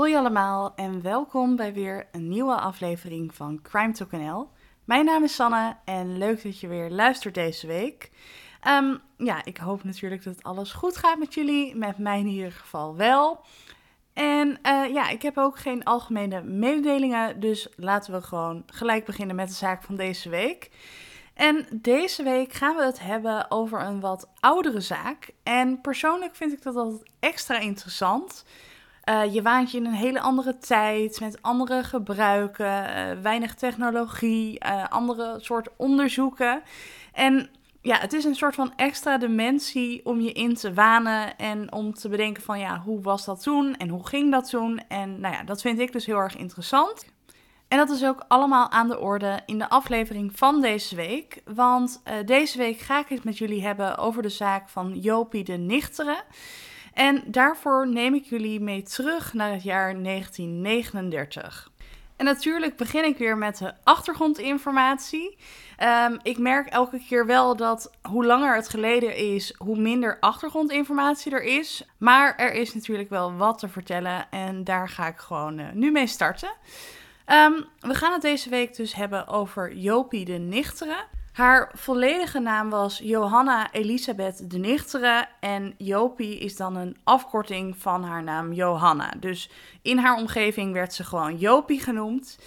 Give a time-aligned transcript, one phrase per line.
[0.00, 4.48] Hoi allemaal en welkom bij weer een nieuwe aflevering van Crime Talk NL.
[4.84, 8.10] Mijn naam is Sanne en leuk dat je weer luistert deze week.
[8.60, 12.52] Ehm, ja, ik hoop natuurlijk dat alles goed gaat met jullie, met mij in ieder
[12.52, 13.44] geval wel.
[14.12, 19.36] En eh, ja, ik heb ook geen algemene mededelingen, dus laten we gewoon gelijk beginnen
[19.36, 20.70] met de zaak van deze week.
[21.34, 25.30] En deze week gaan we het hebben over een wat oudere zaak.
[25.42, 28.44] En persoonlijk vind ik dat altijd extra interessant.
[29.10, 34.64] Uh, je waant je in een hele andere tijd, met andere gebruiken, uh, weinig technologie,
[34.64, 36.62] uh, andere soort onderzoeken.
[37.12, 37.50] En
[37.82, 41.94] ja, het is een soort van extra dimensie om je in te wanen en om
[41.94, 44.80] te bedenken van ja, hoe was dat toen en hoe ging dat toen?
[44.88, 47.04] En nou ja, dat vind ik dus heel erg interessant.
[47.68, 51.42] En dat is ook allemaal aan de orde in de aflevering van deze week.
[51.44, 55.56] Want deze week ga ik het met jullie hebben over de zaak van Jopie de
[55.56, 56.22] Nichteren.
[56.92, 61.70] En daarvoor neem ik jullie mee terug naar het jaar 1939.
[62.20, 65.38] En natuurlijk begin ik weer met de achtergrondinformatie.
[65.82, 71.32] Um, ik merk elke keer wel dat hoe langer het geleden is, hoe minder achtergrondinformatie
[71.32, 71.86] er is.
[71.98, 75.90] Maar er is natuurlijk wel wat te vertellen en daar ga ik gewoon uh, nu
[75.90, 76.50] mee starten.
[77.26, 81.04] Um, we gaan het deze week dus hebben over Jopie de Nichteren.
[81.40, 88.04] Haar volledige naam was Johanna Elisabeth de Nichteren en Jopie is dan een afkorting van
[88.04, 89.12] haar naam Johanna.
[89.20, 89.50] Dus
[89.82, 92.38] in haar omgeving werd ze gewoon Jopie genoemd.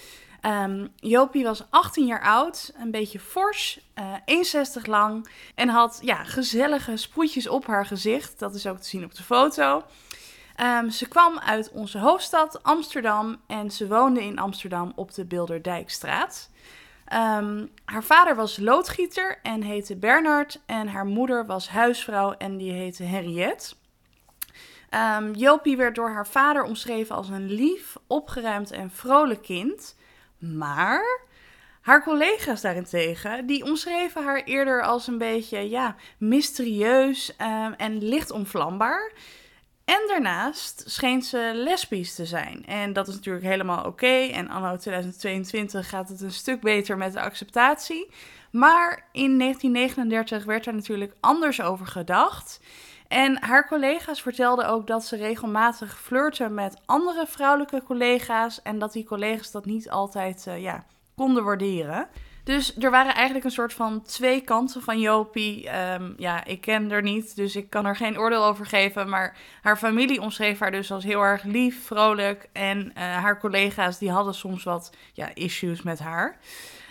[0.42, 6.24] Um, Jopie was 18 jaar oud, een beetje fors, uh, 1,60 lang en had ja,
[6.24, 8.38] gezellige sproetjes op haar gezicht.
[8.38, 9.82] Dat is ook te zien op de foto.
[10.60, 16.52] Um, ze kwam uit onze hoofdstad Amsterdam en ze woonde in Amsterdam op de Bilderdijkstraat.
[17.12, 22.72] Um, haar vader was loodgieter en heette Bernard en haar moeder was huisvrouw en die
[22.72, 23.74] heette Henriette.
[25.18, 29.96] Um, Jopie werd door haar vader omschreven als een lief, opgeruimd en vrolijk kind.
[30.38, 31.20] Maar
[31.80, 38.30] haar collega's daarentegen, die omschreven haar eerder als een beetje ja, mysterieus um, en licht
[38.30, 39.12] onvlambaar.
[39.84, 42.66] En daarnaast scheen ze lesbisch te zijn.
[42.66, 44.06] En dat is natuurlijk helemaal oké.
[44.32, 48.10] En anno 2022 gaat het een stuk beter met de acceptatie.
[48.50, 52.60] Maar in 1939 werd er natuurlijk anders over gedacht.
[53.08, 58.62] En haar collega's vertelden ook dat ze regelmatig flirte met andere vrouwelijke collega's.
[58.62, 60.84] En dat die collega's dat niet altijd uh, ja,
[61.16, 62.08] konden waarderen.
[62.44, 65.78] Dus er waren eigenlijk een soort van twee kanten van Jopie.
[65.92, 69.08] Um, ja, ik ken haar niet, dus ik kan er geen oordeel over geven.
[69.08, 72.48] Maar haar familie omschreef haar dus als heel erg lief, vrolijk.
[72.52, 76.38] En uh, haar collega's die hadden soms wat ja, issues met haar.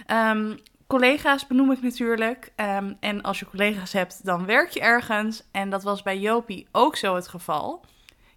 [0.08, 2.52] Um, collega's benoem ik natuurlijk.
[2.56, 5.44] Um, en als je collega's hebt, dan werk je ergens.
[5.52, 7.86] En dat was bij Jopie ook zo het geval.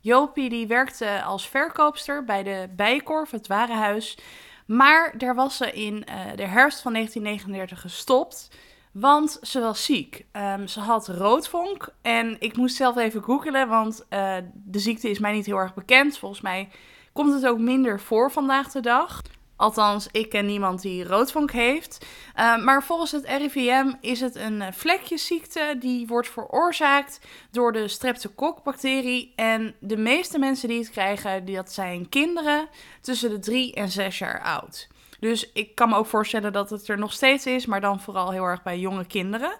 [0.00, 4.18] Jopie die werkte als verkoopster bij de Bijenkorf, het warenhuis.
[4.66, 8.50] Maar daar was ze in uh, de herfst van 1939 gestopt.
[8.92, 10.24] Want ze was ziek.
[10.32, 11.88] Um, ze had roodvonk.
[12.02, 15.74] En ik moest zelf even googelen, want uh, de ziekte is mij niet heel erg
[15.74, 16.18] bekend.
[16.18, 16.68] Volgens mij
[17.12, 19.22] komt het ook minder voor vandaag de dag.
[19.56, 22.06] Althans, ik ken niemand die roodvonk heeft.
[22.36, 29.32] Uh, maar volgens het RIVM is het een vlekjesziekte die wordt veroorzaakt door de streptokokbacterie.
[29.36, 32.68] En de meeste mensen die het krijgen, dat zijn kinderen
[33.00, 34.88] tussen de 3 en 6 jaar oud.
[35.20, 38.30] Dus ik kan me ook voorstellen dat het er nog steeds is, maar dan vooral
[38.30, 39.50] heel erg bij jonge kinderen.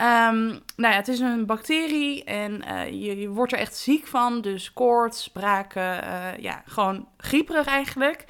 [0.00, 4.40] Um, nou ja, het is een bacterie en uh, je, wordt er echt ziek van.
[4.40, 6.04] Dus koorts, braken,
[6.40, 8.24] ja, gewoon grieperig eigenlijk.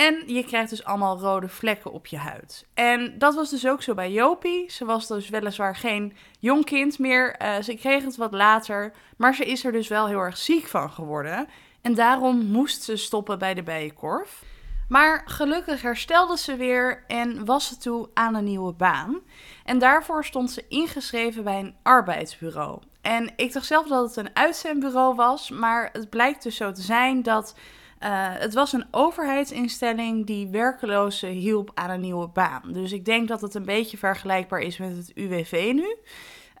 [0.00, 2.66] En je krijgt dus allemaal rode vlekken op je huid.
[2.74, 4.70] En dat was dus ook zo bij Jopie.
[4.70, 7.42] Ze was dus weliswaar geen jong kind meer.
[7.42, 8.92] Uh, ze kreeg het wat later.
[9.16, 11.48] Maar ze is er dus wel heel erg ziek van geworden.
[11.80, 14.42] En daarom moest ze stoppen bij de bijenkorf.
[14.88, 19.20] Maar gelukkig herstelde ze weer en was ze toe aan een nieuwe baan.
[19.64, 22.82] En daarvoor stond ze ingeschreven bij een arbeidsbureau.
[23.00, 26.82] En ik dacht zelf dat het een uitzendbureau was, maar het blijkt dus zo te
[26.82, 27.54] zijn dat
[28.00, 32.62] uh, het was een overheidsinstelling die werkelozen hielp aan een nieuwe baan.
[32.72, 35.96] Dus ik denk dat het een beetje vergelijkbaar is met het UWV nu.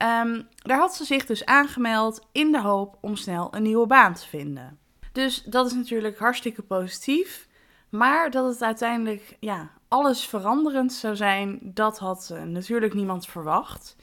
[0.08, 4.14] Um, daar had ze zich dus aangemeld in de hoop om snel een nieuwe baan
[4.14, 4.78] te vinden.
[5.12, 7.48] Dus dat is natuurlijk hartstikke positief.
[7.88, 13.96] Maar dat het uiteindelijk ja, alles veranderend zou zijn, dat had uh, natuurlijk niemand verwacht.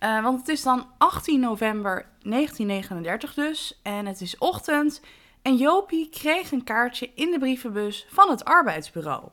[0.00, 5.00] Uh, want het is dan 18 november 1939 dus en het is ochtend
[5.46, 9.28] en Jopie kreeg een kaartje in de brievenbus van het arbeidsbureau.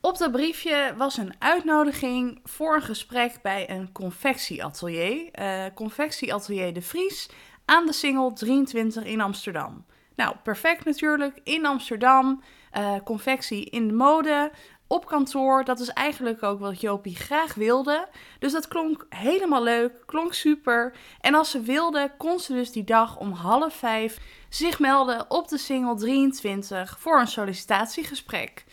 [0.00, 6.82] Op dat briefje was een uitnodiging voor een gesprek bij een confectieatelier, uh, confectieatelier De
[6.82, 7.28] Vries,
[7.64, 9.84] aan de Singel 23 in Amsterdam.
[10.16, 11.40] Nou, perfect natuurlijk.
[11.44, 12.42] In Amsterdam,
[12.78, 14.50] uh, confectie in de mode,
[14.90, 15.64] op kantoor.
[15.64, 18.08] Dat is eigenlijk ook wat Jopie graag wilde.
[18.38, 20.92] Dus dat klonk helemaal leuk, klonk super.
[21.20, 25.48] En als ze wilde, kon ze dus die dag om half vijf zich melden op
[25.48, 28.64] de single 23 voor een sollicitatiegesprek.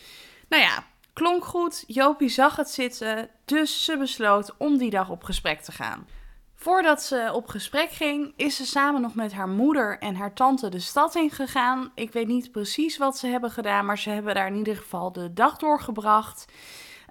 [0.50, 0.84] Nou ja,
[1.14, 1.84] klonk goed.
[1.88, 6.08] Jopie zag het zitten, dus ze besloot om die dag op gesprek te gaan.
[6.68, 10.70] Voordat ze op gesprek ging, is ze samen nog met haar moeder en haar tante
[10.70, 11.92] de stad in gegaan.
[11.96, 15.12] Ik weet niet precies wat ze hebben gedaan, maar ze hebben daar in ieder geval
[15.12, 16.46] de dag doorgebracht.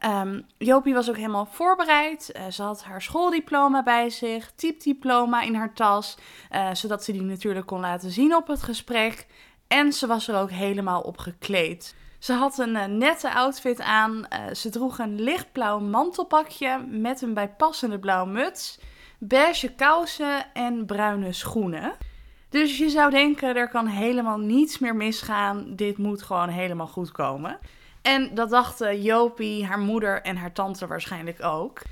[0.05, 2.33] Um, Jopie was ook helemaal voorbereid.
[2.37, 6.17] Uh, ze had haar schooldiploma bij zich, typdiploma in haar tas,
[6.53, 9.27] uh, zodat ze die natuurlijk kon laten zien op het gesprek.
[9.69, 11.95] En ze was er ook helemaal op gekleed.
[12.19, 14.27] Ze had een uh, nette outfit aan.
[14.53, 18.79] ze droeg een lichtblauw mantelpakje met een bijpassende blauwe muts
[19.19, 21.93] beige kousen en bruine schoenen.
[22.49, 25.77] Dus je zou denken, er kan helemaal niets meer misgaan.
[25.77, 27.59] Dit moet gewoon helemaal goed komen.
[28.03, 31.83] En dat dachten Jopie, haar moeder en haar tante waarschijnlijk ook.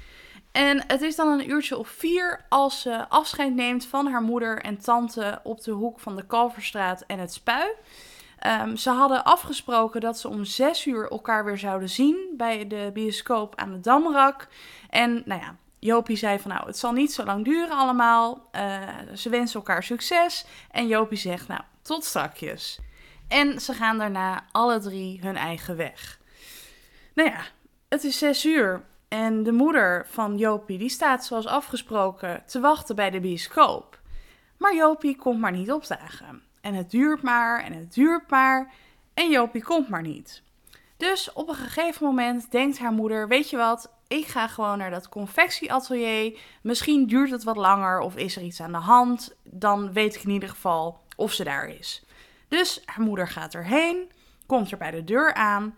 [0.53, 4.63] En het is dan een uurtje of vier als ze afscheid neemt van haar moeder
[4.63, 7.69] en tante op de hoek van de Kalverstraat en het Spui.
[8.47, 12.91] Um, ze hadden afgesproken dat ze om zes uur elkaar weer zouden zien bij de
[12.93, 14.49] bioscoop aan de Damrak.
[14.91, 18.49] En nou ja, Jopie zei van nou, het zal niet zo lang duren allemaal.
[18.53, 20.47] Uh, ze wensen elkaar succes.
[20.71, 22.79] En Jopie zegt nou, tot strakjes.
[23.29, 26.19] En ze gaan daarna alle drie hun eigen weg.
[27.15, 27.41] Nou ja,
[27.89, 28.85] het is zes uur.
[29.09, 34.01] En de moeder van Jopie die staat zoals afgesproken te wachten bij de bioscoop.
[34.59, 36.43] Maar Jopie komt maar niet opdagen.
[36.61, 38.73] En het duurt maar en het duurt maar.
[39.15, 40.43] En Jopie komt maar niet.
[40.97, 44.91] Dus op een gegeven moment denkt haar moeder: Weet je wat, ik ga gewoon naar
[44.91, 46.39] dat confectieatelier.
[46.63, 49.37] Misschien duurt het wat langer of is er iets aan de hand.
[49.43, 52.05] Dan weet ik in ieder geval of ze daar is.
[52.49, 54.11] Dus haar moeder gaat erheen,
[54.47, 55.77] komt er bij de deur aan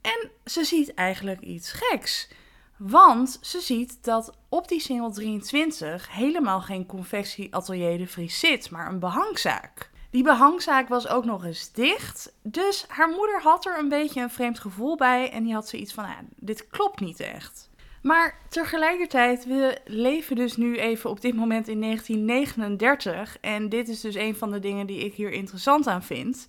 [0.00, 2.28] en ze ziet eigenlijk iets geks.
[2.76, 8.88] Want ze ziet dat op die single 23 helemaal geen confectieatelier de Vries zit, maar
[8.88, 9.90] een behangzaak.
[10.10, 12.32] Die behangzaak was ook nog eens dicht.
[12.42, 15.30] Dus haar moeder had er een beetje een vreemd gevoel bij.
[15.30, 17.70] En die had zoiets van: ah, dit klopt niet echt.
[18.02, 23.38] Maar tegelijkertijd, we leven dus nu even op dit moment in 1939.
[23.40, 26.46] En dit is dus een van de dingen die ik hier interessant aan vind.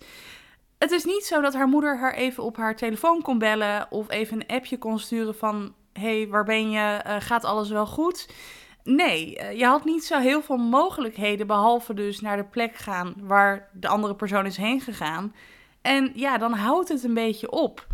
[0.78, 4.10] Het is niet zo dat haar moeder haar even op haar telefoon kon bellen of
[4.10, 7.00] even een appje kon sturen van: hey, waar ben je?
[7.06, 8.28] Uh, gaat alles wel goed?
[8.84, 13.14] Nee, eh, je had niet zo heel veel mogelijkheden, behalve dus naar de plek gaan
[13.20, 15.34] waar de andere persoon is heen gegaan.
[15.82, 17.86] En ja, dan houdt het een beetje op.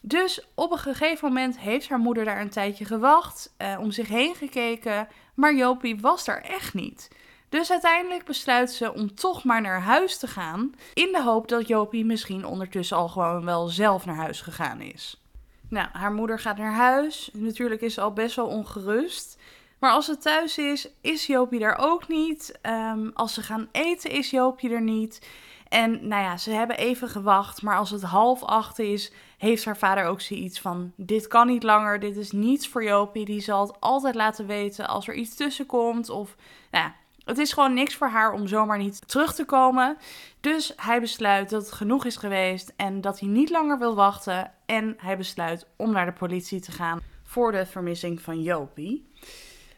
[0.00, 4.08] Dus op een gegeven moment heeft haar moeder daar een tijdje gewacht, eh, om zich
[4.08, 7.08] heen gekeken, maar Jopie was daar echt niet.
[7.48, 11.68] Dus uiteindelijk besluit ze om toch maar naar huis te gaan, in de hoop dat
[11.68, 15.22] Jopie misschien ondertussen al gewoon wel zelf naar huis gegaan is.
[15.68, 17.30] Nou, haar moeder gaat naar huis.
[17.32, 19.38] Natuurlijk is ze al best wel ongerust.
[19.82, 22.58] Maar als ze thuis is, is Jopie daar ook niet.
[22.62, 25.28] Um, als ze gaan eten, is Joopje er niet.
[25.68, 27.62] En nou ja, ze hebben even gewacht.
[27.62, 31.62] Maar als het half acht is, heeft haar vader ook zoiets van: Dit kan niet
[31.62, 32.00] langer.
[32.00, 33.24] Dit is niets voor Jopie.
[33.24, 36.10] Die zal het altijd laten weten als er iets tussen komt.
[36.10, 36.36] Of
[36.70, 36.94] nou ja,
[37.24, 39.96] het is gewoon niks voor haar om zomaar niet terug te komen.
[40.40, 44.52] Dus hij besluit dat het genoeg is geweest en dat hij niet langer wil wachten.
[44.66, 49.10] En hij besluit om naar de politie te gaan voor de vermissing van Jopie.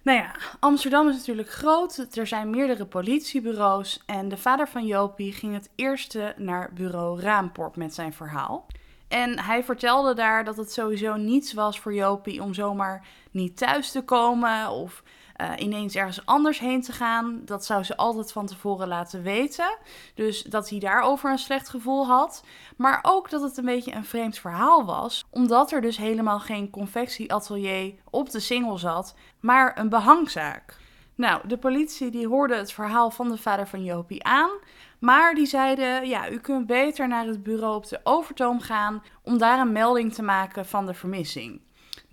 [0.04, 2.06] Nou ja, Amsterdam is natuurlijk groot.
[2.14, 4.02] Er zijn meerdere politiebureaus.
[4.06, 8.66] En de vader van Jopie ging het eerste naar bureau Raamport met zijn verhaal.
[9.08, 13.90] En hij vertelde daar dat het sowieso niets was voor Jopie om zomaar niet thuis
[13.90, 15.02] te komen of
[15.40, 17.42] uh, ineens ergens anders heen te gaan.
[17.44, 19.76] Dat zou ze altijd van tevoren laten weten.
[20.14, 22.44] Dus dat hij daarover een slecht gevoel had.
[22.76, 26.70] Maar ook dat het een beetje een vreemd verhaal was, omdat er dus helemaal geen
[26.70, 30.76] confectieatelier op de single zat, maar een behangzaak.
[31.14, 34.50] Nou, de politie die hoorde het verhaal van de vader van Jopie aan.
[34.98, 39.38] Maar die zeiden, ja, u kunt beter naar het bureau op de Overtoom gaan om
[39.38, 41.60] daar een melding te maken van de vermissing.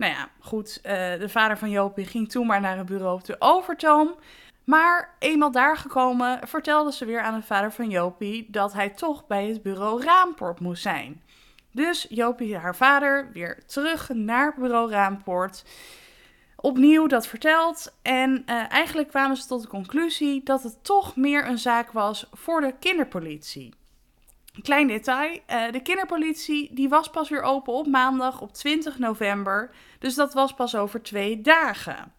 [0.02, 3.24] Nou ja, goed, uh, de vader van Jopie ging toen maar naar het bureau op
[3.24, 4.14] de Overtoom.
[4.64, 9.26] Maar eenmaal daar gekomen vertelde ze weer aan de vader van Jopie dat hij toch
[9.26, 11.22] bij het bureau Raamport moest zijn.
[11.72, 15.64] Dus Jopie, haar vader, weer terug naar bureau Raamport.
[16.56, 17.94] Opnieuw dat verteld.
[18.02, 22.26] En uh, eigenlijk kwamen ze tot de conclusie dat het toch meer een zaak was
[22.32, 23.74] voor de kinderpolitie.
[24.62, 29.70] Klein detail, uh, de kinderpolitie die was pas weer open op maandag op 20 november.
[29.98, 32.12] Dus dat was pas over twee dagen.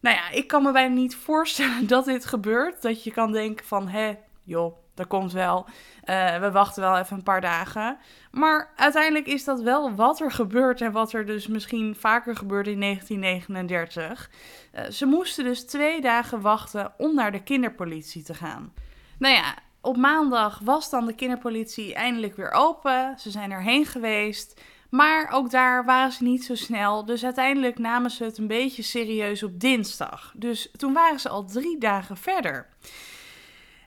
[0.00, 2.82] Nou ja, ik kan me bijna niet voorstellen dat dit gebeurt.
[2.82, 5.66] Dat je kan denken van, hè, joh, dat komt wel.
[6.04, 7.98] Eh, we wachten wel even een paar dagen.
[8.30, 12.70] Maar uiteindelijk is dat wel wat er gebeurt en wat er dus misschien vaker gebeurde
[12.70, 14.30] in 1939.
[14.74, 18.72] Uh, ze moesten dus twee dagen wachten om naar de kinderpolitie te gaan.
[19.18, 23.14] Nou ja, op maandag was dan de kinderpolitie eindelijk weer open.
[23.18, 24.60] Ze zijn erheen geweest.
[24.90, 27.04] Maar ook daar waren ze niet zo snel.
[27.04, 30.32] Dus uiteindelijk namen ze het een beetje serieus op dinsdag.
[30.36, 32.68] Dus toen waren ze al drie dagen verder.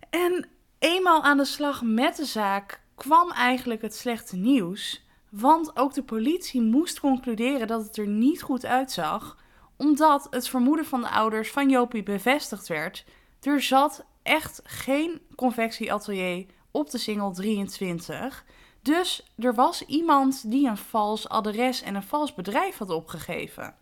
[0.10, 0.48] En
[0.80, 5.06] eenmaal aan de slag met de zaak kwam eigenlijk het slechte nieuws.
[5.30, 9.38] Want ook de politie moest concluderen dat het er niet goed uitzag.
[9.78, 13.06] Omdat het vermoeden van de ouders van Jopie bevestigd werd.
[13.42, 18.46] Er zat echt geen confectieatelier op de single 23.
[18.82, 23.76] Dus er was iemand die een vals adres en een vals bedrijf had opgegeven.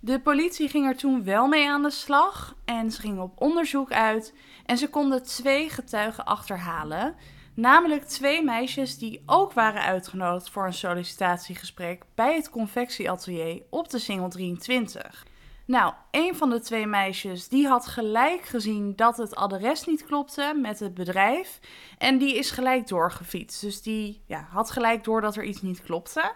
[0.00, 3.92] De politie ging er toen wel mee aan de slag en ze gingen op onderzoek
[3.92, 4.34] uit
[4.66, 7.14] en ze konden twee getuigen achterhalen.
[7.54, 13.98] Namelijk twee meisjes die ook waren uitgenodigd voor een sollicitatiegesprek bij het confectieatelier op de
[13.98, 15.26] Single 23.
[15.70, 20.52] Nou, een van de twee meisjes die had gelijk gezien dat het adres niet klopte
[20.56, 21.60] met het bedrijf.
[21.98, 23.60] En die is gelijk doorgefietst.
[23.60, 26.32] Dus die ja, had gelijk door dat er iets niet klopte.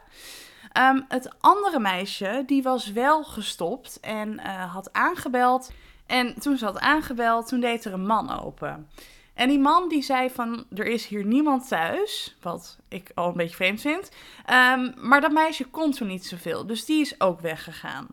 [0.72, 5.72] Ehm, het andere meisje die was wel gestopt en uh, had aangebeld.
[6.06, 8.88] En toen ze had aangebeld, toen deed er een man open.
[9.34, 13.36] En die man die zei van, er is hier niemand thuis, wat ik al een
[13.36, 14.10] beetje vreemd vind.
[14.50, 18.06] Um, maar dat meisje kon toen niet zoveel, dus die is ook weggegaan.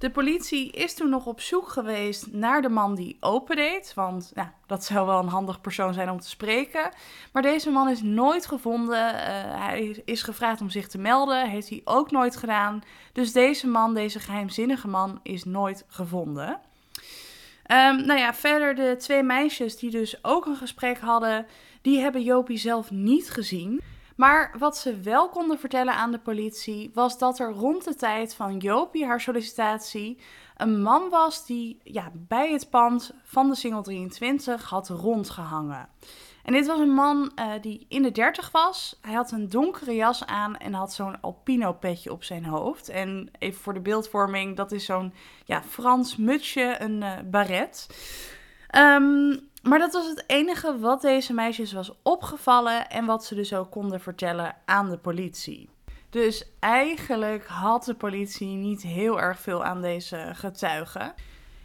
[0.00, 3.92] De politie is toen nog op zoek geweest naar de man die opendeed.
[3.94, 6.90] Want ja, dat zou wel een handig persoon zijn om te spreken.
[7.32, 9.14] Maar deze man is nooit gevonden.
[9.14, 9.20] Uh,
[9.64, 11.50] hij is gevraagd om zich te melden.
[11.50, 12.82] Heeft hij ook nooit gedaan.
[13.12, 16.48] Dus deze man, deze geheimzinnige man, is nooit gevonden.
[16.48, 21.46] Um, nou ja, verder de twee meisjes die dus ook een gesprek hadden,
[21.82, 23.80] die hebben Jopie zelf niet gezien.
[24.20, 28.34] Maar wat ze wel konden vertellen aan de politie was dat er rond de tijd
[28.34, 30.18] van Jopie haar sollicitatie
[30.56, 35.88] een man was die ja, bij het pand van de Single 23 had rondgehangen.
[36.44, 38.98] En dit was een man uh, die in de 30 was.
[39.00, 42.88] Hij had een donkere jas aan en had zo'n alpino petje op zijn hoofd.
[42.88, 45.12] En even voor de beeldvorming, dat is zo'n
[45.44, 47.86] ja, Frans mutsje, een uh, baret.
[48.76, 53.54] Um, maar dat was het enige wat deze meisjes was opgevallen en wat ze dus
[53.54, 55.68] ook konden vertellen aan de politie.
[56.10, 61.14] Dus eigenlijk had de politie niet heel erg veel aan deze getuigen.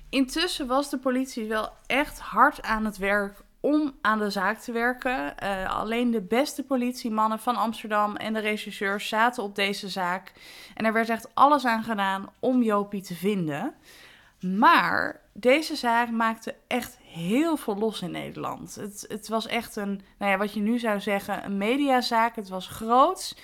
[0.10, 4.72] Intussen was de politie wel echt hard aan het werk om aan de zaak te
[4.72, 5.34] werken.
[5.44, 10.34] Uh, alleen de beste politiemannen van Amsterdam en de rechercheurs zaten op deze zaak.
[10.74, 13.74] En er werd echt alles aan gedaan om Jopie te vinden.
[14.40, 18.76] Maar deze zaak maakte echt heel veel los in Nederland.
[18.76, 22.36] Het, het was echt een, nou ja, wat je nu zou zeggen, een mediazaak.
[22.36, 23.38] Het was groot.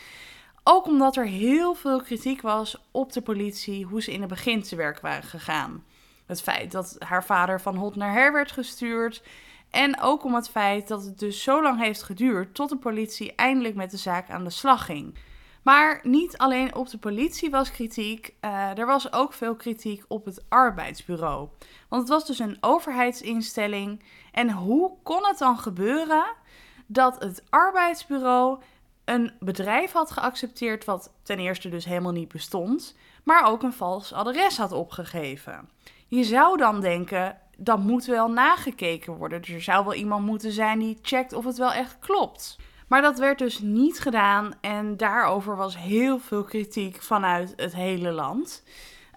[0.63, 4.62] Ook omdat er heel veel kritiek was op de politie, hoe ze in het begin
[4.62, 5.83] te werk waren gegaan.
[6.25, 9.24] Het feit dat haar vader van hot naar her werd gestuurd.
[9.69, 13.36] En ook om het feit dat het dus zo lang heeft geduurd tot de politie
[13.36, 15.15] eindelijk met de zaak aan de slag ging.
[15.62, 20.25] Maar niet alleen op de politie was kritiek, uh, er was ook veel kritiek op
[20.25, 21.50] het arbeidsbureau.
[21.89, 24.03] Want het was dus een overheidsinstelling.
[24.32, 26.25] En hoe kon het dan gebeuren
[26.88, 28.62] dat het arbeidsbureau
[29.06, 34.13] een bedrijf had geaccepteerd wat ten eerste dus helemaal niet bestond, maar ook een vals
[34.13, 35.70] adres had opgegeven?
[36.08, 39.41] Je zou dan denken, dat moet wel nagekeken worden.
[39.41, 42.58] Dus er zou wel iemand moeten zijn die checkt of het wel echt klopt.
[42.91, 48.12] Maar dat werd dus niet gedaan en daarover was heel veel kritiek vanuit het hele
[48.12, 48.63] land.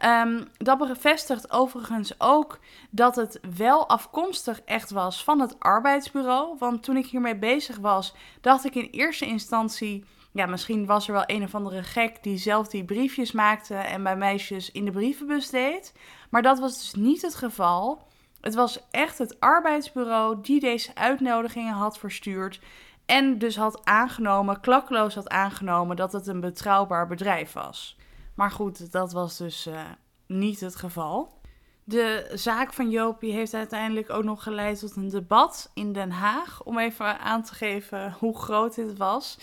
[0.04, 2.58] Um, dat bevestigt overigens ook
[2.90, 6.56] dat het wel afkomstig echt was van het arbeidsbureau.
[6.58, 10.04] Want toen ik hiermee bezig was, dacht ik in eerste instantie.
[10.32, 14.02] Ja, misschien was er wel een of andere gek die zelf die briefjes maakte en
[14.02, 15.92] bij meisjes in de brievenbus deed.
[16.30, 18.06] Maar dat was dus niet het geval.
[18.40, 22.60] Het was echt het arbeidsbureau die deze uitnodigingen had verstuurd.
[23.06, 27.96] En dus had aangenomen, klakkeloos had aangenomen dat het een betrouwbaar bedrijf was.
[28.34, 29.80] Maar goed, dat was dus uh,
[30.26, 31.42] niet het geval.
[31.84, 36.62] De zaak van Jopie heeft uiteindelijk ook nog geleid tot een debat in Den Haag.
[36.62, 39.38] Om even aan te geven hoe groot dit was.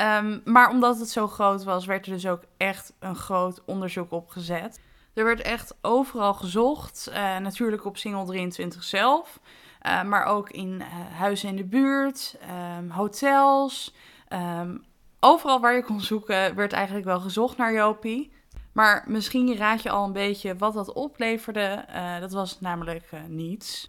[0.00, 4.12] Um, maar omdat het zo groot was, werd er dus ook echt een groot onderzoek
[4.12, 4.80] opgezet.
[5.14, 7.08] Er werd echt overal gezocht.
[7.10, 9.40] Uh, natuurlijk op Single 23 zelf.
[9.86, 10.86] Uh, maar ook in uh,
[11.18, 12.36] huizen in de buurt,
[12.78, 13.94] um, hotels.
[14.28, 14.84] Um,
[15.20, 18.32] overal waar je kon zoeken, werd eigenlijk wel gezocht naar Jopie.
[18.72, 21.84] Maar misschien raad je al een beetje wat dat opleverde.
[21.94, 23.88] Uh, dat was namelijk niets.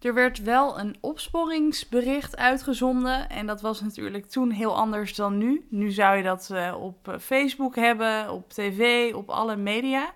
[0.00, 3.28] Er werd wel een opsporingsbericht uitgezonden.
[3.28, 5.66] En dat was natuurlijk toen heel anders dan nu.
[5.70, 10.10] Nu zou je dat uh, op Facebook hebben, op tv, op alle media.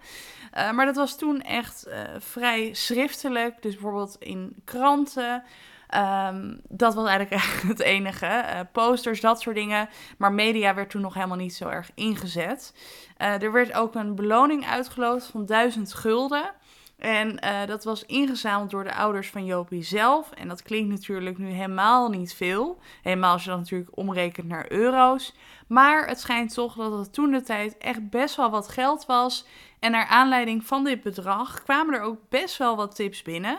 [0.54, 1.86] Uh, maar dat was toen echt
[2.18, 3.62] vrij schriftelijk.
[3.62, 5.42] Dus bijvoorbeeld in kranten.
[6.28, 8.44] Um, dat was eigenlijk het enige.
[8.72, 9.88] posters, dat soort dingen.
[10.18, 12.74] Maar media werd toen nog helemaal niet zo erg ingezet.
[13.16, 16.50] er werd ook een beloning uitgeloofd van 1000 gulden.
[16.98, 20.30] En uh, dat was ingezameld door de ouders van Jopie zelf.
[20.30, 22.78] En dat klinkt natuurlijk nu helemaal niet veel.
[23.02, 25.34] Helemaal als je dat natuurlijk omrekent naar euro's.
[25.66, 29.46] Maar het schijnt toch dat het toen de tijd echt best wel wat geld was.
[29.78, 33.58] En naar aanleiding van dit bedrag kwamen er ook best wel wat tips binnen.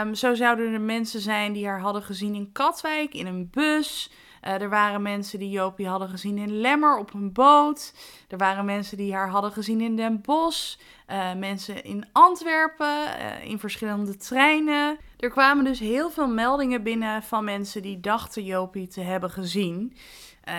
[0.00, 4.10] Um, zo zouden er mensen zijn die haar hadden gezien in Katwijk, in een bus.
[4.46, 7.94] Uh, er waren mensen die Jopie hadden gezien in Lemmer op een boot.
[8.28, 10.76] Er waren mensen die haar hadden gezien in Den Bosch.
[11.10, 14.98] Uh, mensen in Antwerpen, uh, in verschillende treinen.
[15.18, 19.96] Er kwamen dus heel veel meldingen binnen van mensen die dachten Jopie te hebben gezien.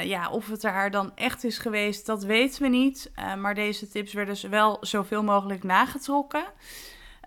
[0.04, 3.12] ja, of het er haar dan echt is geweest, dat weten we niet.
[3.38, 6.44] maar deze tips werden dus wel zoveel mogelijk nagetrokken.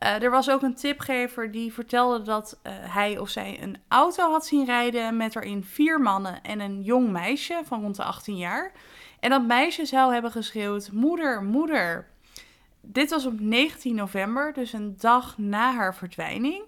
[0.02, 4.30] Uh, er was ook een tipgever die vertelde dat uh, hij of zij een auto
[4.30, 8.36] had zien rijden met erin vier mannen en een jong meisje van rond de 18
[8.36, 8.72] jaar.
[9.20, 12.08] En dat meisje zou hebben geschreeuwd: Moeder, moeder.
[12.80, 16.62] Dit was op 19 november, dus een dag na haar verdwijning.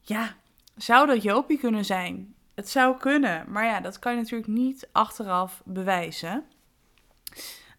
[0.00, 0.34] Ja,
[0.76, 2.34] zou dat Jopie kunnen zijn?
[2.54, 6.44] Het zou kunnen, maar ja, dat kan je natuurlijk niet achteraf bewijzen.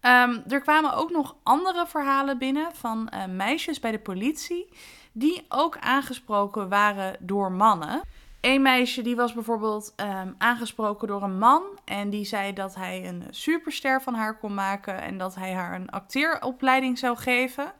[0.02, 4.68] Um, er kwamen ook nog andere verhalen binnen van uh, meisjes bij de politie
[5.12, 8.00] die ook aangesproken waren door mannen.
[8.40, 13.08] Een meisje die was bijvoorbeeld um, aangesproken door een man en die zei dat hij
[13.08, 17.72] een superster van haar kon maken en dat hij haar een acteeropleiding zou geven.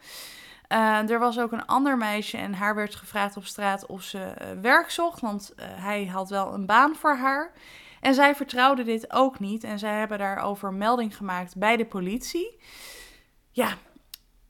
[0.68, 4.18] Uh, er was ook een ander meisje en haar werd gevraagd op straat of ze
[4.18, 7.52] uh, werk zocht, want hij had wel een baan voor haar.
[8.02, 12.58] En zij vertrouwden dit ook niet en zij hebben daarover melding gemaakt bij de politie.
[13.50, 13.74] Ja,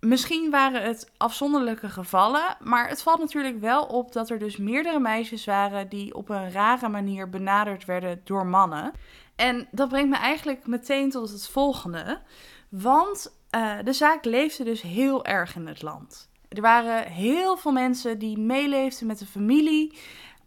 [0.00, 4.98] misschien waren het afzonderlijke gevallen, maar het valt natuurlijk wel op dat er dus meerdere
[4.98, 8.92] meisjes waren die op een rare manier benaderd werden door mannen.
[9.36, 12.20] En dat brengt me eigenlijk meteen tot het volgende.
[12.68, 16.30] Want uh, de zaak leefde dus heel erg in het land.
[16.48, 19.98] Er waren heel veel mensen die meeleefden met de familie.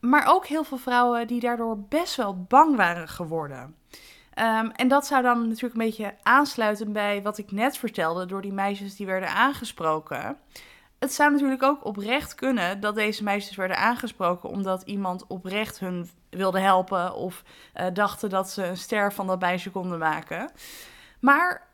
[0.09, 3.75] Maar ook heel veel vrouwen die daardoor best wel bang waren geworden.
[4.39, 8.41] Um, en dat zou dan natuurlijk een beetje aansluiten bij wat ik net vertelde door
[8.41, 10.37] die meisjes die werden aangesproken.
[10.99, 16.09] Het zou natuurlijk ook oprecht kunnen dat deze meisjes werden aangesproken omdat iemand oprecht hun
[16.29, 17.43] wilde helpen of
[17.75, 20.51] uh, dachten dat ze een ster van dat meisje konden maken.
[21.19, 21.67] Maar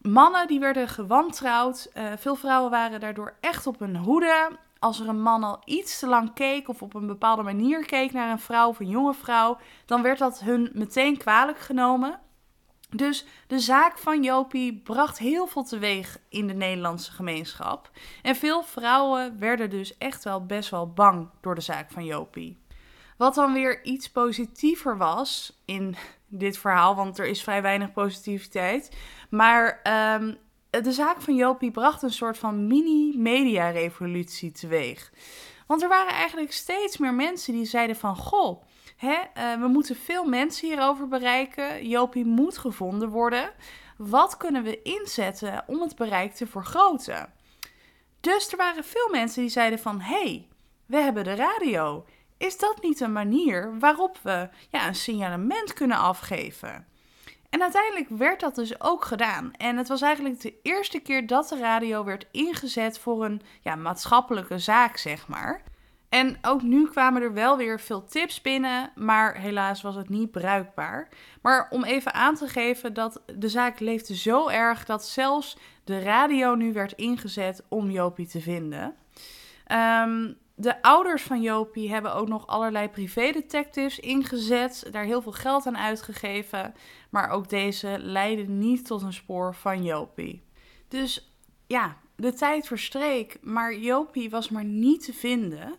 [0.00, 1.90] mannen die werden gewantrouwd.
[1.94, 5.98] Uh, veel vrouwen waren daardoor echt op hun hoede als er een man al iets
[5.98, 9.14] te lang keek of op een bepaalde manier keek naar een vrouw of een jonge
[9.14, 12.20] vrouw, dan werd dat hun meteen kwalijk genomen.
[12.90, 17.90] Dus de zaak van Jopie bracht heel veel teweeg in de Nederlandse gemeenschap.
[18.22, 22.62] En veel vrouwen werden dus echt wel best wel bang door de zaak van Jopie.
[23.16, 25.96] Wat dan weer iets positiever was in
[26.28, 28.96] dit verhaal, want er is vrij weinig positiviteit.
[29.30, 29.80] Maar
[30.20, 30.38] um,
[30.82, 35.12] de zaak van Jopie bracht een soort van mini-media-revolutie teweeg.
[35.66, 38.16] Want er waren eigenlijk steeds meer mensen die zeiden van...
[38.16, 38.62] Goh,
[38.96, 41.88] hè, uh, we moeten veel mensen hierover bereiken.
[41.88, 43.50] Jopie moet gevonden worden.
[43.96, 47.32] Wat kunnen we inzetten om het bereik te vergroten?
[48.20, 50.00] Dus er waren veel mensen die zeiden van...
[50.00, 50.48] hey,
[50.86, 52.04] we hebben de radio.
[52.38, 56.86] Is dat niet een manier waarop we ja, een signalement kunnen afgeven?
[57.54, 59.52] En uiteindelijk werd dat dus ook gedaan.
[59.52, 63.74] En het was eigenlijk de eerste keer dat de radio werd ingezet voor een ja,
[63.74, 65.62] maatschappelijke zaak, zeg maar.
[66.08, 70.30] En ook nu kwamen er wel weer veel tips binnen, maar helaas was het niet
[70.30, 71.08] bruikbaar.
[71.42, 75.98] Maar om even aan te geven dat de zaak leefde zo erg dat zelfs de
[75.98, 78.94] radio nu werd ingezet om Jopie te vinden.
[80.06, 85.66] Um, de ouders van Jopie hebben ook nog allerlei privédetectives ingezet, daar heel veel geld
[85.66, 86.74] aan uitgegeven,
[87.10, 90.42] maar ook deze leidden niet tot een spoor van Jopie.
[90.88, 91.34] Dus
[91.66, 95.74] ja, de tijd verstreek, maar Jopie was maar niet te vinden.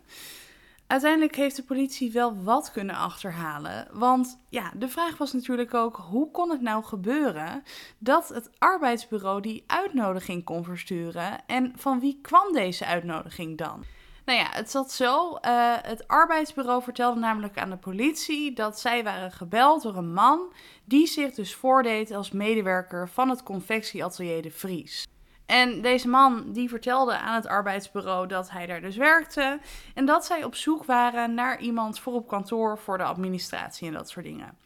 [0.87, 3.87] Uiteindelijk heeft de politie wel wat kunnen achterhalen.
[3.91, 7.63] Want ja, de vraag was natuurlijk ook: hoe kon het nou gebeuren
[7.97, 11.45] dat het arbeidsbureau die uitnodiging kon versturen?
[11.45, 13.83] En van wie kwam deze uitnodiging dan?
[14.25, 15.37] Nou ja, het zat zo.
[15.41, 20.53] Uh, het arbeidsbureau vertelde namelijk aan de politie dat zij waren gebeld door een man
[20.85, 25.07] die zich dus voordeed als medewerker van het confectieatelier De Vries.
[25.45, 29.59] En deze man die vertelde aan het arbeidsbureau dat hij daar dus werkte
[29.93, 33.93] en dat zij op zoek waren naar iemand voor op kantoor voor de administratie en
[33.93, 34.57] dat soort dingen.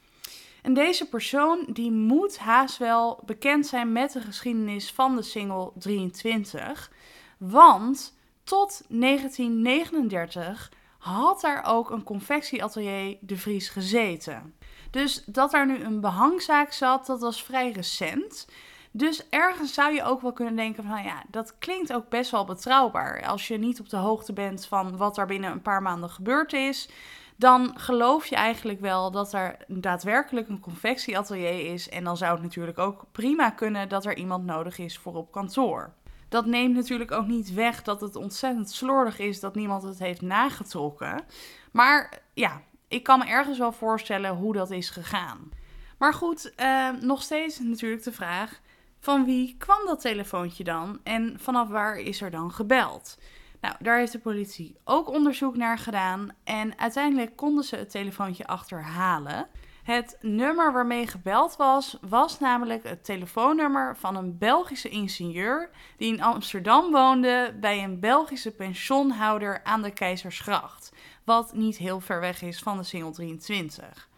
[0.61, 5.71] En deze persoon die moet haast wel bekend zijn met de geschiedenis van de single
[5.75, 6.91] 23,
[7.37, 8.18] want
[8.49, 14.53] tot 1939 had daar ook een confectieatelier De Vries gezeten.
[14.91, 18.47] Dus dat daar nu een behangzaak zat, dat was vrij recent.
[18.91, 22.31] Dus ergens zou je ook wel kunnen denken van, nou ja, dat klinkt ook best
[22.31, 23.25] wel betrouwbaar.
[23.25, 26.53] Als je niet op de hoogte bent van wat er binnen een paar maanden gebeurd
[26.53, 26.89] is,
[27.35, 31.89] dan geloof je eigenlijk wel dat er daadwerkelijk een confectieatelier is.
[31.89, 35.31] En dan zou het natuurlijk ook prima kunnen dat er iemand nodig is voor op
[35.31, 35.93] kantoor.
[36.29, 40.21] Dat neemt natuurlijk ook niet weg dat het ontzettend slordig is dat niemand het heeft
[40.21, 41.23] nagetrokken.
[41.71, 45.51] Maar ja, ik kan me ergens wel voorstellen hoe dat is gegaan.
[45.97, 48.59] Maar goed, eh, nog steeds natuurlijk de vraag:
[48.99, 53.17] van wie kwam dat telefoontje dan en vanaf waar is er dan gebeld?
[53.61, 58.47] Nou, daar heeft de politie ook onderzoek naar gedaan en uiteindelijk konden ze het telefoontje
[58.47, 59.47] achterhalen.
[59.89, 66.21] Het nummer waarmee gebeld was, was namelijk het telefoonnummer van een Belgische ingenieur die in
[66.21, 70.91] Amsterdam woonde bij een Belgische pensioenhouder aan de Keizersgracht,
[71.23, 74.09] wat niet heel ver weg is van de Singel 23.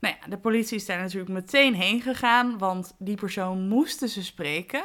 [0.00, 4.24] Nou ja, de politie is daar natuurlijk meteen heen gegaan, want die persoon moesten ze
[4.24, 4.82] spreken.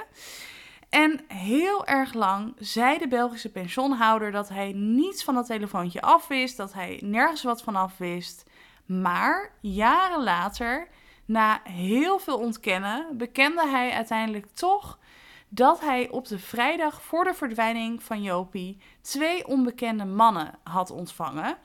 [0.90, 6.58] En heel erg lang zei de Belgische pensioenhouder dat hij niets van dat telefoontje afwist,
[6.58, 8.50] dat hij nergens wat van afwist.
[8.90, 10.88] Maar jaren later,
[11.26, 15.00] na heel veel ontkennen, bekende hij uiteindelijk toch
[15.50, 21.58] dat hij op de vrijdag voor de verdwijning van Jopie twee onbekende mannen had ontvangen.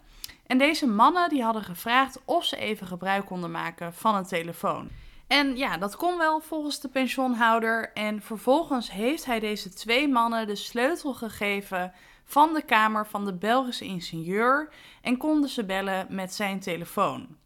[0.47, 4.89] En deze mannen die hadden gevraagd of ze even gebruik konden maken van een telefoon.
[5.27, 7.93] En ja, dat kon wel volgens de pensioenhouder.
[7.93, 11.93] En vervolgens heeft hij deze twee mannen de sleutel gegeven
[12.25, 14.69] van de kamer van de Belgische ingenieur
[15.03, 17.37] en konden ze bellen met zijn telefoon.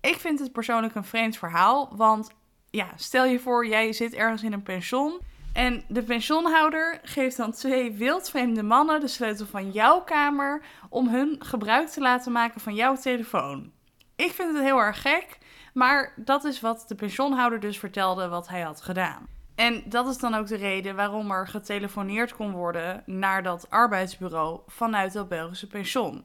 [0.00, 2.30] Ik vind het persoonlijk een vreemd verhaal, want
[2.70, 5.20] ja, stel je voor, jij zit ergens in een pension
[5.52, 11.36] en de pensioenhouder geeft dan twee wildvreemde mannen de sleutel van jouw kamer om hun
[11.38, 13.72] gebruik te laten maken van jouw telefoon.
[14.16, 15.38] Ik vind het heel erg gek,
[15.72, 19.33] maar dat is wat de pensioenhouder dus vertelde wat hij had gedaan.
[19.54, 24.60] En dat is dan ook de reden waarom er getelefoneerd kon worden naar dat arbeidsbureau
[24.66, 26.24] vanuit dat Belgische pensioen.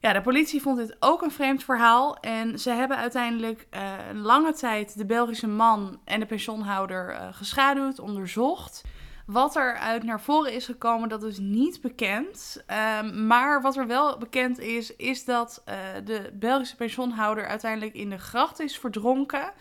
[0.00, 2.16] Ja, de politie vond dit ook een vreemd verhaal.
[2.16, 3.66] En ze hebben uiteindelijk
[4.10, 8.82] een lange tijd de Belgische man en de pensioenhouder uh, geschaduwd, onderzocht.
[9.26, 12.64] Wat er uit naar voren is gekomen, dat is niet bekend.
[13.00, 18.10] Um, maar wat er wel bekend is, is dat uh, de Belgische pensioenhouder uiteindelijk in
[18.10, 19.52] de gracht is verdronken.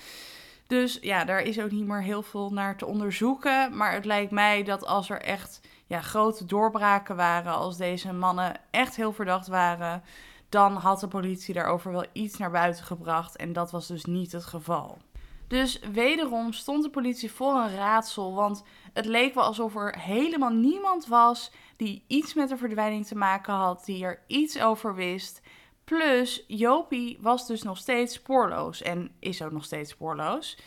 [0.68, 3.78] Dus ja, daar is ook niet meer heel veel naar te onderzoeken.
[3.78, 8.60] Maar het lijkt mij dat als er echt ja, grote doorbraken waren, als deze mannen
[8.72, 10.04] echt heel verdacht waren,
[10.50, 13.36] dan had de politie daarover wel iets naar buiten gebracht.
[13.36, 14.98] En dat was dus niet het geval.
[15.48, 20.50] Dus wederom stond de politie voor een raadsel, want het leek wel alsof er helemaal
[20.50, 25.42] niemand was die iets met de verdwijning te maken had, die er iets over wist.
[25.88, 30.58] Plus, Jopie was dus nog steeds spoorloos en is ook nog steeds spoorloos.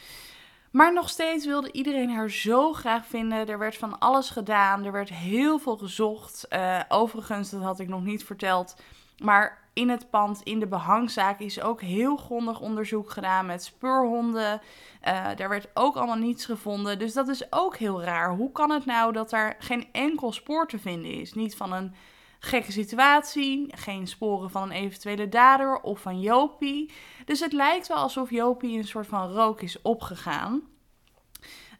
[0.71, 3.49] Maar nog steeds wilde iedereen haar zo graag vinden.
[3.49, 4.85] Er werd van alles gedaan.
[4.85, 6.47] Er werd heel veel gezocht.
[6.51, 8.77] Uh, overigens, dat had ik nog niet verteld.
[9.23, 14.61] Maar in het pand, in de behangzaak, is ook heel grondig onderzoek gedaan met speurhonden.
[15.09, 16.99] Uh, daar werd ook allemaal niets gevonden.
[16.99, 18.35] Dus dat is ook heel raar.
[18.35, 21.35] Hoe kan het nou dat er geen enkel spoor te vinden is?
[21.35, 21.95] Niet van een
[22.41, 26.93] gekke situatie, geen sporen van een eventuele dader of van Jopie.
[27.25, 30.63] Dus het lijkt wel alsof Jopie een soort van rook is opgegaan.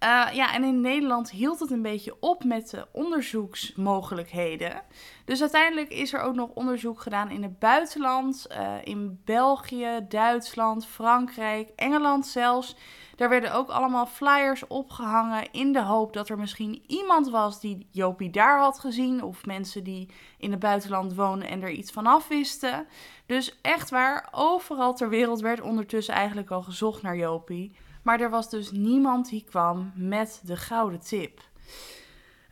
[0.05, 4.83] Uh, ja, en in Nederland hield het een beetje op met de onderzoeksmogelijkheden.
[5.25, 10.87] Dus uiteindelijk is er ook nog onderzoek gedaan in het buitenland, uh, in België, Duitsland,
[10.87, 12.77] Frankrijk, Engeland zelfs.
[13.21, 17.87] Daar werden ook allemaal flyers opgehangen in de hoop dat er misschien iemand was die
[17.91, 19.23] Jopie daar had gezien.
[19.23, 22.87] Of mensen die in het buitenland wonen en er iets van afwisten.
[23.27, 27.77] Dus echt waar, overal ter wereld werd ondertussen eigenlijk al gezocht naar Jopie.
[28.03, 31.41] Maar er was dus niemand die kwam met de gouden tip.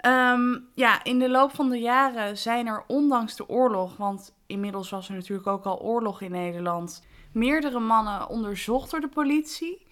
[0.06, 4.90] Um, ja, in de loop van de jaren zijn er, ondanks de oorlog, want inmiddels
[4.90, 9.86] was er natuurlijk ook al oorlog in Nederland, meerdere mannen onderzocht door de politie.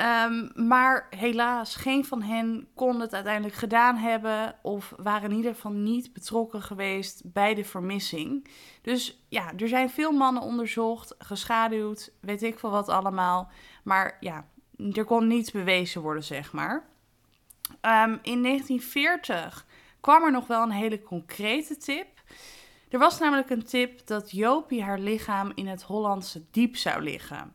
[0.00, 5.54] Um, maar helaas, geen van hen kon het uiteindelijk gedaan hebben of waren in ieder
[5.54, 8.48] geval niet betrokken geweest bij de vermissing.
[8.82, 13.50] Dus ja, er zijn veel mannen onderzocht, geschaduwd, weet ik veel wat allemaal.
[13.84, 14.46] Maar ja,
[14.92, 16.88] er kon niets bewezen worden, zeg maar.
[17.80, 19.66] Ehm, in 1940
[20.00, 22.06] kwam er nog wel een hele concrete tip.
[22.88, 27.54] Er was namelijk een tip dat Jopie haar lichaam in het Hollandse diep zou liggen.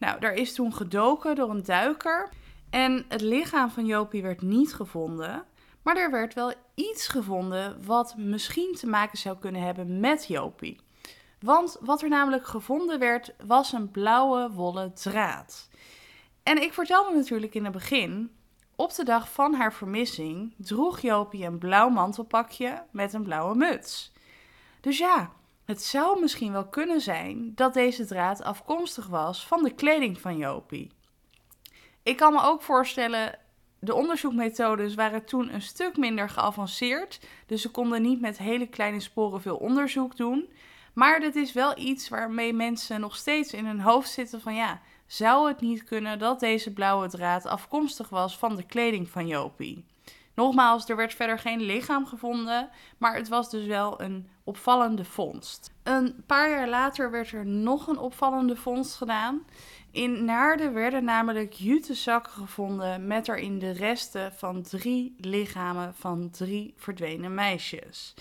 [0.00, 2.28] Nou, daar is toen gedoken door een duiker.
[2.70, 5.44] En het lichaam van Jopie werd niet gevonden.
[5.82, 10.80] Maar er werd wel iets gevonden wat misschien te maken zou kunnen hebben met Jopie.
[11.40, 15.68] Want wat er namelijk gevonden werd, was een blauwe wollen draad.
[16.42, 18.30] En ik vertelde natuurlijk in het begin,
[18.76, 24.12] op de dag van haar vermissing droeg Jopie een blauw mantelpakje met een blauwe muts.
[24.80, 25.30] Dus ja,
[25.70, 30.36] het zou misschien wel kunnen zijn dat deze draad afkomstig was van de kleding van
[30.36, 30.90] Jopie.
[32.02, 33.38] Ik kan me ook voorstellen,
[33.78, 39.00] de onderzoekmethodes waren toen een stuk minder geavanceerd, dus ze konden niet met hele kleine
[39.00, 40.48] sporen veel onderzoek doen.
[40.92, 44.80] Maar dit is wel iets waarmee mensen nog steeds in hun hoofd zitten van ja,
[45.06, 49.84] zou het niet kunnen dat deze blauwe draad afkomstig was van de kleding van Jopie?
[50.40, 55.72] Nogmaals, er werd verder geen lichaam gevonden, maar het was dus wel een opvallende vondst.
[55.82, 59.44] Een paar jaar later werd er nog een opvallende vondst gedaan.
[59.90, 66.74] In Naarden werden namelijk jutezakken gevonden met erin de resten van drie lichamen van drie
[66.76, 68.14] verdwenen meisjes.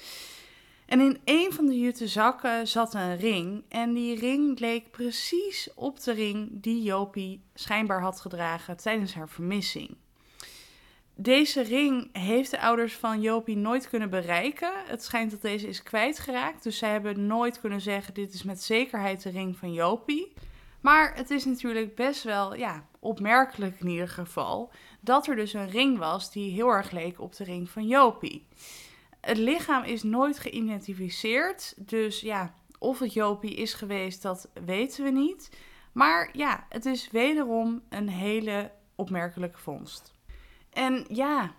[0.86, 3.64] En in een van de jute zakken zat een ring.
[3.70, 9.30] En die ring leek precies op de ring die Jopie schijnbaar had gedragen tijdens haar
[9.30, 9.98] vermissing.
[11.22, 14.72] Deze ring heeft de ouders van Jopie nooit kunnen bereiken.
[14.86, 16.64] Het schijnt dat deze is kwijtgeraakt.
[16.64, 20.34] Dus zij hebben nooit kunnen zeggen: dit is met zekerheid de ring van Jopie.
[20.82, 25.70] Maar het is natuurlijk best wel ja, opmerkelijk in ieder geval dat er dus een
[25.70, 28.48] ring was die heel erg leek op de ring van Jopie.
[29.22, 31.74] Het lichaam is nooit geïdentificeerd.
[31.78, 35.50] Dus ja, of het Jopie is geweest, dat weten we niet.
[35.92, 40.18] Maar ja, het is wederom een hele opmerkelijke vondst.
[40.74, 41.52] En ja,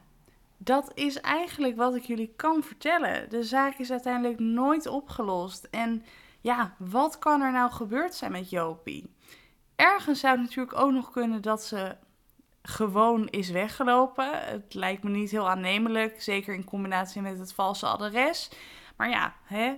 [0.57, 3.31] dat is eigenlijk wat ik jullie kan vertellen.
[3.31, 5.69] De zaak is uiteindelijk nooit opgelost.
[5.71, 6.05] En
[6.41, 9.15] ja, wat kan er nou gebeurd zijn met Jopie?
[9.77, 11.97] Ergens zou het natuurlijk ook nog kunnen dat ze
[12.63, 14.45] gewoon is weggelopen.
[14.45, 18.51] Het lijkt me niet heel aannemelijk, zeker in combinatie met het valse adres.
[18.97, 19.75] Maar ja, hè,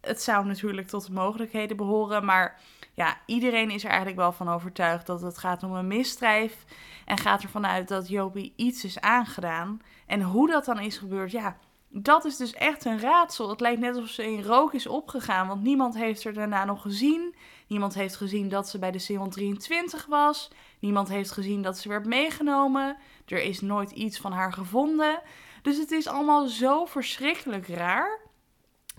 [0.00, 2.24] het zou natuurlijk tot de mogelijkheden behoren.
[2.24, 2.60] Maar
[2.96, 6.64] ja, iedereen is er eigenlijk wel van overtuigd dat het gaat om een misdrijf.
[7.04, 9.80] En gaat ervan uit dat Jopie iets is aangedaan.
[10.06, 11.56] En hoe dat dan is gebeurd, ja,
[11.88, 13.48] dat is dus echt een raadsel.
[13.48, 16.82] Het lijkt net alsof ze in rook is opgegaan, want niemand heeft er daarna nog
[16.82, 17.34] gezien.
[17.66, 20.50] Niemand heeft gezien dat ze bij de C-123 was.
[20.78, 22.96] Niemand heeft gezien dat ze werd meegenomen.
[23.26, 25.20] Er is nooit iets van haar gevonden.
[25.62, 28.20] Dus het is allemaal zo verschrikkelijk raar.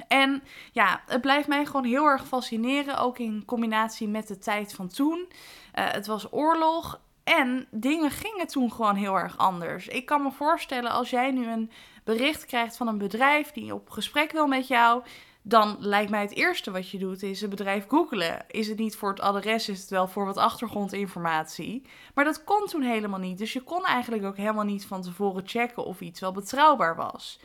[0.08, 4.74] En ja, het blijft mij gewoon heel erg fascineren, ook in combinatie met de tijd
[4.74, 5.28] van toen.
[5.28, 9.88] Uh, het was oorlog en dingen gingen toen gewoon heel erg anders.
[9.88, 11.72] Ik kan me voorstellen als jij nu een
[12.04, 15.04] bericht krijgt van een bedrijf die op gesprek wil met jou,
[15.42, 18.46] dan lijkt mij het eerste wat je doet is een bedrijf googelen.
[18.48, 21.86] Is het niet voor het adres, is het wel voor wat achtergrondinformatie.
[22.14, 23.38] Maar dat kon toen helemaal niet.
[23.38, 27.40] Dus je kon eigenlijk ook helemaal niet van tevoren checken of iets wel betrouwbaar was.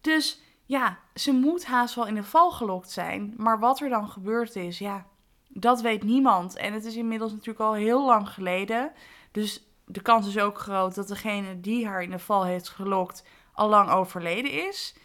[0.00, 3.34] Dus ja, ze moet haast wel in de val gelokt zijn.
[3.36, 5.06] Maar wat er dan gebeurd is, ja,
[5.48, 6.56] dat weet niemand.
[6.56, 8.92] En het is inmiddels natuurlijk al heel lang geleden.
[9.30, 13.24] Dus de kans is ook groot dat degene die haar in de val heeft gelokt
[13.52, 14.96] al lang overleden is.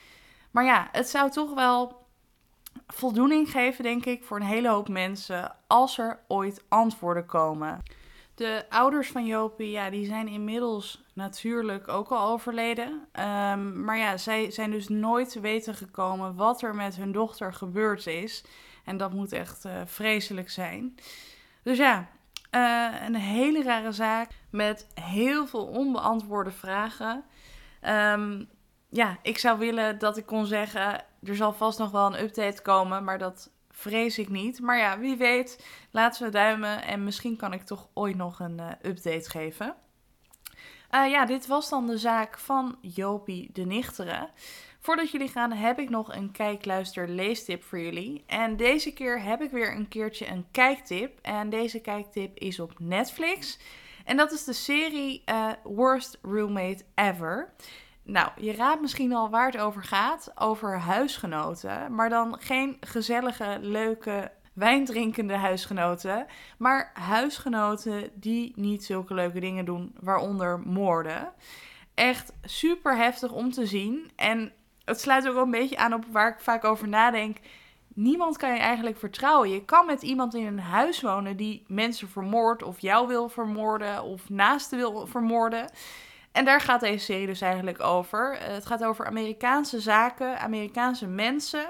[0.52, 2.06] Maar ja, het zou toch wel
[2.88, 7.80] voldoening geven, denk ik, voor een hele hoop mensen als er ooit antwoorden komen.
[8.42, 13.08] De ouders van Jopie, ja, die zijn inmiddels natuurlijk ook al overleden.
[13.12, 17.54] Ehm, maar ja, zij zijn dus nooit te weten gekomen wat er met hun dochter
[17.54, 18.44] gebeurd is.
[18.86, 20.96] En dat moet echt uh, vreselijk zijn.
[21.64, 22.10] Dus ja,
[22.52, 27.24] uh, een hele rare zaak met heel veel onbeantwoorde vragen.
[27.88, 28.50] Um,
[28.90, 32.62] ja, ik zou willen dat ik kon zeggen, er zal vast nog wel een update
[32.62, 33.52] komen, maar dat
[33.82, 34.60] vrees ik niet.
[34.60, 38.58] Maar ja, wie weet, laten we duimen en misschien kan ik toch ooit nog een
[38.58, 39.76] uh, update geven.
[40.92, 44.30] Uh, ja, dit was dan de zaak van Jopie de Nichteren.
[44.80, 48.24] Voordat jullie gaan, heb ik nog een kijk, luister, leestip voor jullie.
[48.28, 51.20] En deze keer heb ik weer een keertje een kijktip.
[51.22, 53.60] En deze kijktip is op Netflix.
[54.06, 57.54] En dat is de serie uh, Worst Roommate Ever.
[58.04, 60.32] Nou, je raadt misschien al waar het over gaat.
[60.36, 61.96] Over huisgenoten.
[61.96, 66.26] Maar dan geen gezellige, leuke, wijndrinkende huisgenoten.
[66.58, 71.34] Maar huisgenoten die niet zulke leuke dingen doen, waaronder moorden.
[71.94, 74.12] Echt super heftig om te zien.
[74.16, 74.52] En
[74.86, 77.38] het sluit ook wel een beetje aan op waar ik vaak over nadenk.
[77.94, 79.50] Niemand kan je eigenlijk vertrouwen.
[79.50, 84.04] Je kan met iemand in een huis wonen die mensen vermoordt of jou wil vermoorden
[84.04, 85.70] of naasten wil vermoorden.
[86.32, 88.38] En daar gaat deze serie dus eigenlijk over.
[88.38, 91.66] Eh, het gaat over Amerikaanse zaken, Amerikaanse mensen.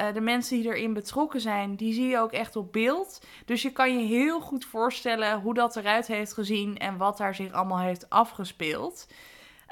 [0.00, 3.20] Uh, de mensen die erin betrokken zijn, die zie je ook echt op beeld.
[3.44, 7.34] Dus je kan je heel goed voorstellen hoe dat eruit heeft gezien en wat daar
[7.34, 9.06] zich allemaal heeft afgespeeld.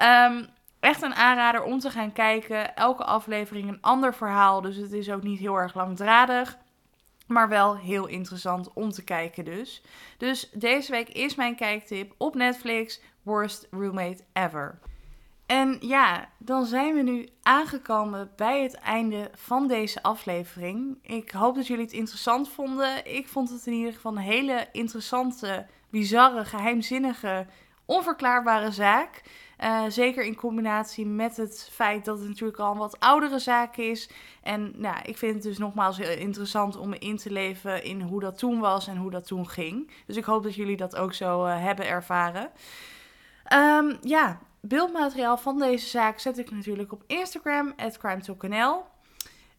[0.03, 0.46] Um,
[0.81, 2.77] echt een aanrader om te gaan kijken.
[2.77, 6.59] Elke aflevering een ander verhaal, dus het is ook niet heel erg langdradig.
[7.27, 9.83] Maar wel heel interessant om te kijken dus.
[10.19, 14.79] Dus deze week is mijn kijktip op Netflix Worst Roommate Ever.
[15.47, 20.99] En ja, dan zijn we nu aangekomen bij het einde van deze aflevering.
[21.03, 23.15] Ik hoop dat jullie het interessant vonden.
[23.17, 27.47] Ik vond het in ieder geval een hele interessante, bizarre, geheimzinnige,
[27.85, 29.23] onverklaarbare zaak.
[29.61, 33.77] Uh, zeker in combinatie met het feit dat het natuurlijk al een wat oudere zaak
[33.77, 34.11] is.
[34.42, 38.01] En nou, ik vind het dus nogmaals heel interessant om me in te leven in
[38.01, 39.90] hoe dat toen was en hoe dat toen ging.
[40.07, 42.51] Dus ik hoop dat jullie dat ook zo uh, hebben ervaren.
[43.53, 48.85] Um, ja, beeldmateriaal van deze zaak zet ik natuurlijk op Instagram, crimetalknl.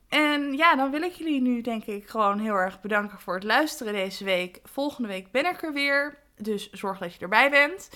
[0.10, 3.44] En ja, dan wil ik jullie nu denk ik gewoon heel erg bedanken voor het
[3.44, 4.60] luisteren deze week.
[4.64, 7.90] Volgende week ben ik er weer, dus zorg dat je erbij bent.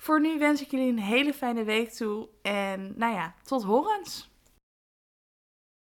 [0.00, 4.29] Voor nu wens ik jullie een hele fijne week toe en nou ja, tot horens.